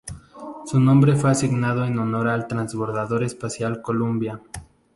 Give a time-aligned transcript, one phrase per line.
[0.65, 4.41] Su nombre fue asignado en honor al transbordador espacial Columbia.